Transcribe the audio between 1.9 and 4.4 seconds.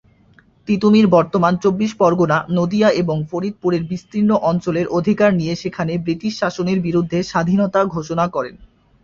পরগনা, নদীয়া এবং ফরিদপুরের বিস্তীর্ণ